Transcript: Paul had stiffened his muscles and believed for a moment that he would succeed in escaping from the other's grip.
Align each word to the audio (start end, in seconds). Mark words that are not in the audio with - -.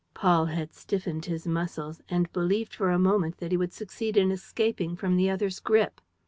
Paul 0.15 0.45
had 0.47 0.73
stiffened 0.73 1.25
his 1.25 1.45
muscles 1.45 2.01
and 2.09 2.33
believed 2.33 2.73
for 2.73 2.89
a 2.89 2.97
moment 2.97 3.37
that 3.37 3.51
he 3.51 3.57
would 3.57 3.71
succeed 3.71 4.17
in 4.17 4.31
escaping 4.31 4.95
from 4.95 5.15
the 5.15 5.29
other's 5.29 5.59
grip. 5.59 6.01